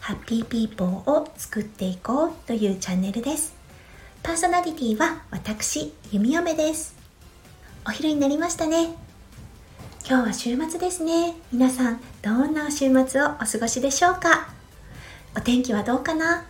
[0.00, 3.54] ハッピーピーポーを作っていこうというチャンネルです。
[4.22, 6.96] パーソナリティは私弓嫁です。
[7.86, 8.94] お昼になりましたね。
[10.08, 11.34] 今日は週末ですね。
[11.52, 14.48] 皆さんどんな週末をお過ごしでしょうか？
[15.36, 16.44] お天気はどうかな？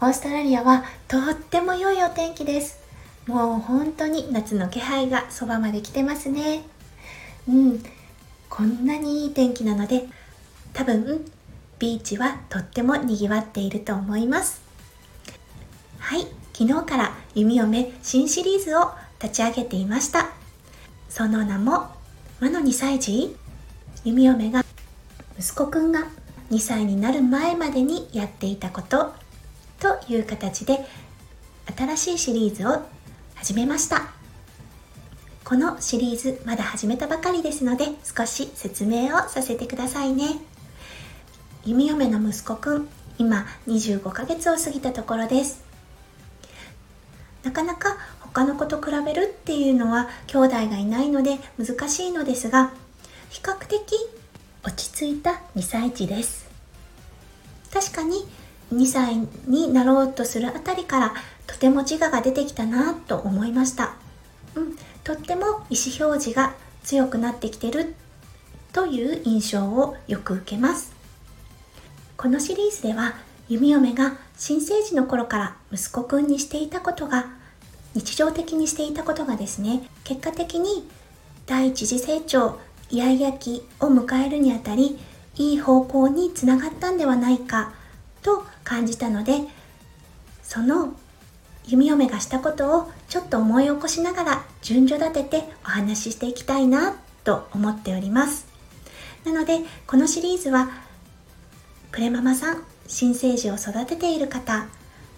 [0.00, 2.78] オーストラリアはとっても良いお天気です。
[3.26, 6.62] もう本当に夏の気配がそばまで来てますね。
[7.48, 7.82] うん。
[8.48, 10.06] こんなにいい天気なので
[10.72, 11.30] 多分
[11.78, 14.62] ビーチはとっても賑わっていると思います。
[15.98, 18.92] はい昨日から弓嫁新シリーズを
[19.22, 20.30] 立ち上げていました。
[21.08, 21.88] その名も
[22.40, 23.36] 魔の2歳児
[24.04, 24.64] 弓嫁が
[25.38, 26.06] 息子くんが
[26.50, 29.12] 2歳になる前までにやっていたこと。
[29.78, 30.86] という形で
[31.76, 32.82] 新しいシリーズを
[33.34, 34.08] 始めました。
[35.44, 40.40] このシリーズまだ始めたばかりですので少し説明をさせてくださいね。
[41.66, 42.88] 弓嫁の息子くん。
[43.18, 45.64] 今25ヶ月を過ぎたところです。
[47.42, 52.72] なかなか他の子と比べるっていうのは兄弟がいないので難しいのですが
[53.30, 53.80] 比較的
[54.64, 56.48] 落ち着いた2歳児です。
[57.72, 58.28] 確かに
[58.72, 61.14] 2歳になろうとするあたりから
[61.48, 63.96] とても自我が出てきたなと思いました。
[64.54, 67.94] うんとっても意思表示が強くなってきてる
[68.72, 70.95] という印象をよく受けます。
[72.16, 73.14] このシリーズでは
[73.48, 77.26] 弓嫁が新生児の頃から息子くんにしていたことが
[77.94, 80.88] 日常的にしていたことがですね結果的に
[81.46, 82.58] 第一次成長
[82.90, 84.98] イヤイヤ期を迎えるにあたり
[85.36, 87.72] いい方向につながったんではないか
[88.22, 89.42] と感じたので
[90.42, 90.94] その
[91.66, 98.46] 弓嫁がしたことをちょっと思い起こしながら順序立ててお話ししていきたいなと思っております。
[99.24, 100.85] なのでこのシリーズは
[101.96, 104.66] プレママさん新生児を育てている方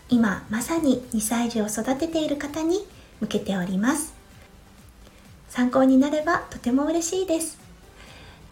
[0.08, 2.86] 今まさに2歳児を育てている方に
[3.20, 4.14] 向けております。
[5.48, 7.58] 参考になればとても嬉しいです。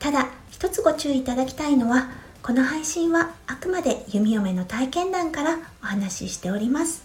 [0.01, 2.11] ただ一つご注意いただきたいのは
[2.43, 7.05] この配信はあくまで弓嫁の体験談からお話ししております。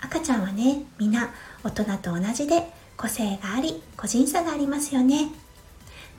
[0.00, 5.28] 赤ちゃんはね皆大人と同じで個性があり個人差がありますよね。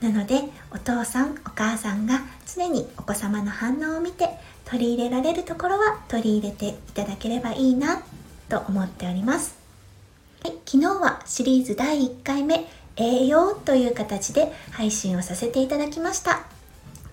[0.02, 0.42] なので
[0.72, 4.30] お父さんお母さんが常にお子様の反応を見て
[4.66, 8.02] 取り入れられるところは取り入れていただければいいな
[8.50, 9.58] と思っております、
[10.44, 12.66] はい、昨日はシリーズ第1回目
[12.98, 16.42] 栄養という形で配信をさせていただきました。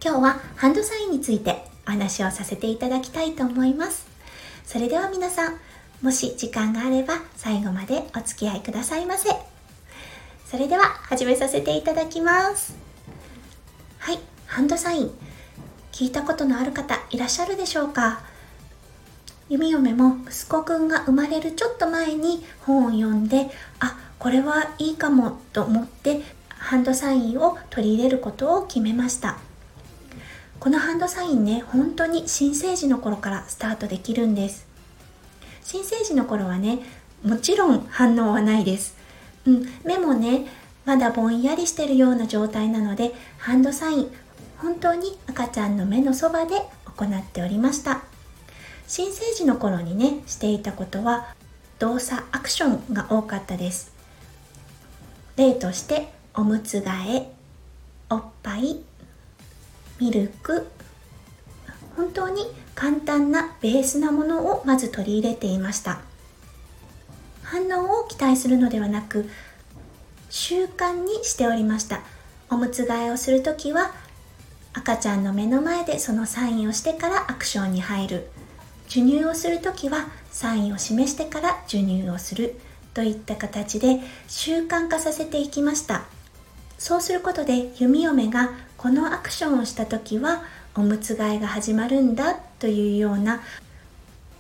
[0.03, 4.07] 今日はハンドサインについてお話をさせていただきたいと思います。
[4.65, 5.59] それでは皆さん
[6.03, 9.54] もし時間があれば最後までお付き合いくださいませ。
[10.45, 12.77] それでは始めさせていただきます。
[13.99, 15.11] はい、ハンドサイン。
[15.91, 18.21] 聞いたことのある方いらっしゃるでしょうか？
[19.49, 23.51] 弓嫁も息子くんが生まれるちょっと前に本を読んで、
[23.81, 29.39] あ、これはいいかもと思ってハンドサインを取り入れることを決めました。
[30.61, 34.67] このハンドサインね、本当に新生児の頃からスタートできるんです。
[35.63, 36.81] 新生児の頃はね
[37.25, 38.97] もちろん反応はないです、
[39.47, 40.47] うん、目もね
[40.85, 44.11] まだぼんやりしてるような状態なのでハンドサイン
[44.59, 46.55] 本当に赤ちゃんの目のそばで
[46.97, 48.03] 行っておりました。
[48.87, 51.35] 新生児の頃にねしていたことは
[51.79, 53.93] 動作アクションが多かったです。
[55.37, 57.33] 例としておむつ替え
[58.11, 58.81] おっぱい
[59.99, 60.67] ミルク
[61.97, 66.01] 本当に簡単なベースなものをまず取り入れていました。
[67.43, 69.29] 反応を期待するのではなく
[70.37, 72.01] 習慣にしておりました。
[72.51, 73.93] おむつ替えをする時は
[74.73, 78.29] 赤ちゃんの目の前でそのサインをしてからアクションに入る。
[78.89, 82.57] 授乳をする時はサインを示してから授乳をする。
[82.95, 86.03] といった形で習慣化させていきました。
[86.79, 90.43] そうすることで弓嫁がこのアクションをした時は
[90.75, 93.41] おむつ替えが始まるんだというような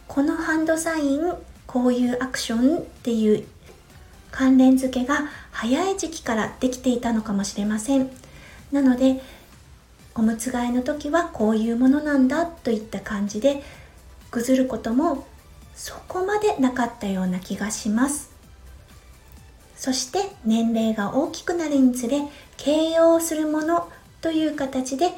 [0.08, 1.34] このハンドサイン
[1.68, 3.46] こういうアクションっていう
[4.34, 8.10] 関連付けが早い時期からできていたのかもしれません。
[8.72, 9.22] なので
[10.16, 13.62] おむつ替えの時はこういうものなんだといった感じで
[14.32, 15.24] ぐずることも
[15.76, 18.32] そこまでなかったような気がします。
[19.76, 22.22] そして年齢が大きくなるにつれ
[22.56, 23.88] 形容するもの
[24.20, 25.10] という形で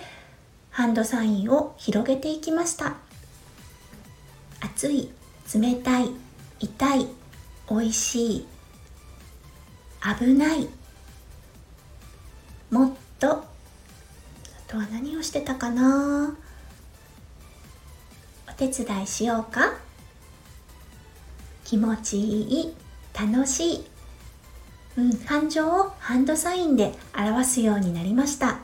[0.68, 2.96] ハンドサインを広げていきました。
[4.60, 5.10] 熱い
[5.54, 6.10] 冷たい
[6.60, 7.06] 痛い
[7.70, 8.46] 美味しい
[10.02, 10.68] 危ない。
[12.70, 13.28] もっと。
[13.30, 13.44] あ
[14.68, 16.36] とは何をしてたかな。
[18.48, 19.74] お手伝いしようか。
[21.64, 22.74] 気持ちいい。
[23.16, 23.84] 楽しい、
[24.98, 28.58] うん、感情をハンドサインで表すようになりました。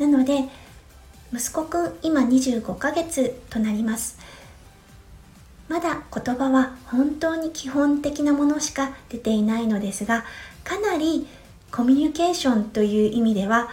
[0.00, 0.48] なので
[1.32, 4.18] 息子くん今25ヶ月となります。
[5.68, 10.24] まだ言葉は本当に基本的なものしか出ていないのですが
[10.64, 11.26] かなり
[11.72, 13.68] コミュニケーションという意味では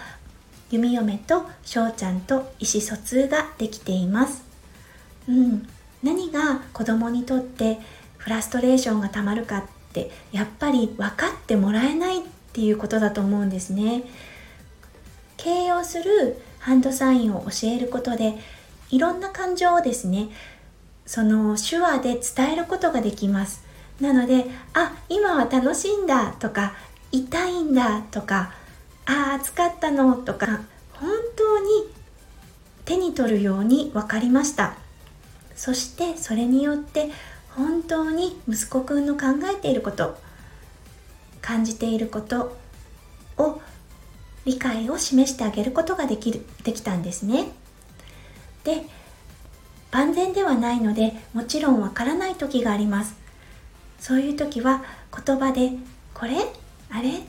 [0.72, 4.44] 弓嫁と翔ちゃんと意思疎通ができています、
[5.30, 5.68] うん、
[6.01, 7.80] 何が子供にとって
[8.18, 9.63] フラストレーションがたまるかっ
[9.94, 12.22] てやっぱり分かってもらえないっ
[12.54, 14.04] ていうことだと思うんですね。
[15.38, 18.36] 形容するハンドサインを教えることで
[18.89, 20.30] いろんな感情をですね
[21.05, 23.63] その手話で伝えることができます。
[24.00, 26.73] なのであ今は楽しいんだとか
[27.11, 28.53] 痛いんだとか
[29.05, 30.61] あ暑かったのとか
[30.94, 31.65] 本当に
[32.85, 34.75] 手に取るように分かりました。
[35.55, 37.11] そしてそれによって
[37.55, 40.17] 本当に息子くんの考えていること
[41.41, 42.57] 感じていること
[43.38, 43.61] を
[44.45, 47.51] 理解を示してあげることができるできたんですね。
[50.13, 53.15] 万全ではないのでもちろんわからない時があります。
[54.00, 54.83] そういう時は
[55.25, 55.71] 言葉で
[56.13, 56.36] これ？
[56.92, 57.21] あれ？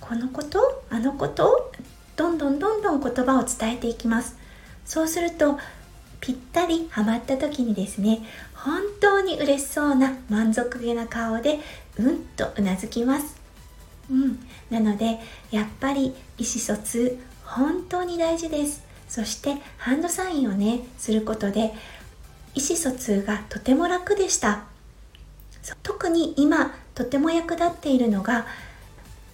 [0.00, 0.84] このこと？
[0.88, 1.72] あのこと？
[2.16, 4.38] どんどんどんどん言葉を伝えていきます。
[4.84, 5.58] そうすると
[6.20, 8.20] ぴったりハマった時にですね
[8.54, 11.58] 本当に嬉しそうな満足げな顔で
[11.98, 13.40] うんとうなずきます。
[14.08, 14.38] うん。
[14.70, 15.18] なので
[15.50, 18.88] やっぱり意思疎通本当に大事です。
[19.10, 21.74] そしてハンドサインをねすることで
[22.54, 24.64] 意思疎通がとても楽でした。
[25.82, 28.46] 特に今とても役立っているのが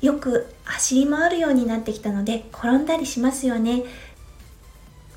[0.00, 3.84] よく走り回るようになってきたので転んだりしますよね。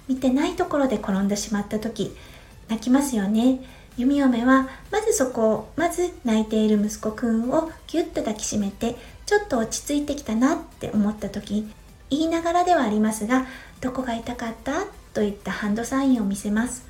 [0.08, 2.16] 見てないところで転んでしまった時
[2.68, 3.62] 泣きますよね。
[3.98, 8.96] 弓嫁はまずそこをまず泣いている息子くんをぎゅっと抱きしめて
[9.26, 11.70] ちょっと落ち着いてきたなって思った時
[12.10, 13.46] 言いながらではありますが
[13.82, 14.86] どこが痛かった？
[15.14, 16.84] といったハンドサインを見せます。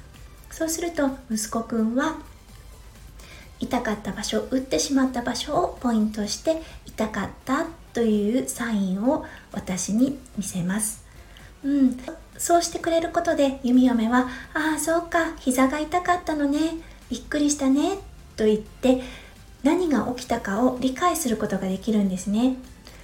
[0.52, 2.18] そうすると息子くんは
[3.60, 7.66] 痛かった場所打ってしまった場所をポイントして痛かった？
[7.94, 11.04] というサインを私に見せます、
[11.64, 11.98] うん、
[12.38, 16.60] そうしてくれることで弓嫁は「ああそうか膝が痛かったのね。
[17.10, 17.98] びっくりしたね」
[18.38, 19.02] と言って
[19.64, 22.56] 何が起きたかを理解することができるんですね。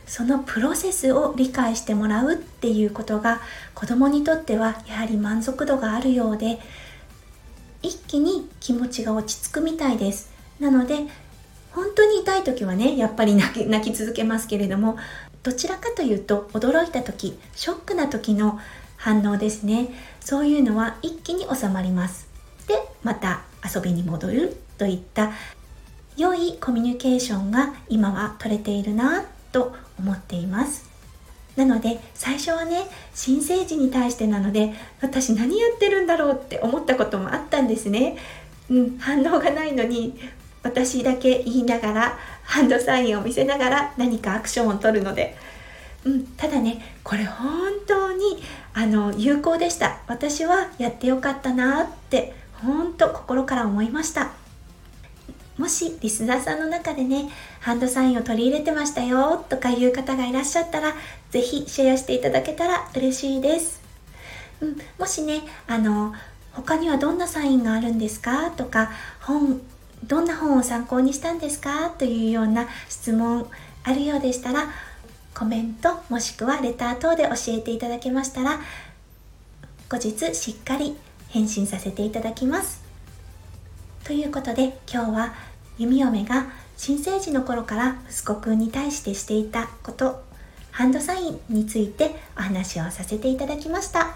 [0.07, 3.41] そのプロセスを理解してもらうっていうことが
[3.73, 6.59] 子供にとってはやはり満足度があるようで
[7.81, 10.31] 一気に気持ちが落ち着くみたいです。
[10.59, 10.95] なので
[11.71, 14.97] 本当に痛い時はねやっぱり泣き泣き続けますけれども
[15.43, 18.59] どちらかというと驚いた時ショックな時の
[18.97, 19.89] 反応ですね。
[20.21, 22.27] そういうのは一気に収まります。
[22.67, 25.31] でまた遊びに戻るといった
[26.17, 30.89] 良いコミュニケーションが今は取れているなと思っています。
[31.55, 32.83] なので最初はね
[33.13, 38.17] 新生児に対してなので私何やってるんだろうって思ったこともあったんですね、
[38.69, 40.19] うん、反応がないのに
[40.63, 45.37] 私だけ言いながらハンドサインを見せながら何かアクションを取るので、
[46.03, 49.99] うん、ただねこれ本当にあの有効でした。
[50.07, 54.33] 私はやってよかったなって本当心から思いました。
[55.65, 57.27] もしリスナーさんの中でね
[57.59, 60.93] ハンドサインを取り入れてましたよとかいう方がいらっしゃったら
[61.31, 63.81] 是非シェアしていただけたら嬉しいです、
[64.61, 66.13] うん、もしねあの
[66.53, 68.51] 他にはどんなサインがあるんですか？
[68.51, 68.91] とか
[69.21, 69.59] 本
[70.05, 71.89] どんな本を参考にしたんですか？
[71.89, 73.47] というような質問
[73.83, 74.67] あるようでしたら
[75.33, 78.59] コメントもしくはレター等で教えていただけましたら
[79.89, 80.95] 後日しっかり
[81.29, 82.85] 返信させていただきます。
[84.03, 90.23] ということで今日は弓嫁が新生児の頃から息子くんに対してしていたこと
[90.71, 94.15] ハンドサインについてお話をさせていただきました。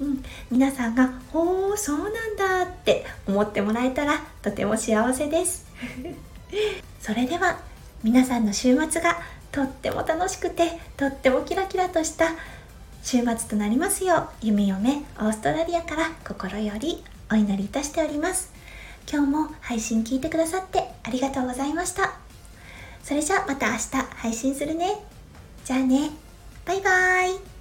[0.00, 5.66] うん、皆さんが「おおそうなんだ」って思ってもらえたらとても幸せです。
[7.00, 7.58] それでは
[8.02, 9.18] 皆さんの週末が
[9.52, 12.32] とっても楽しくてとってもキラキラとした
[13.02, 18.55] 週末となりますよう弓嫁オーストラリアから心よりお祈りいたしております。
[19.10, 22.14] 今日も配信聞いてくださってありがとうございました。
[23.02, 25.04] それじゃあまた明日配信するね。
[25.64, 26.10] じゃあね。
[26.64, 27.55] バイバーイ。